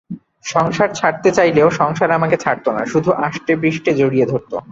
[0.45, 4.53] সংসার ছাড়তে চাইলেও সংসার আমাকে ছাড়ত না, শুধু আষ্টেপৃষ্ঠে জড়িয়ে ধরত।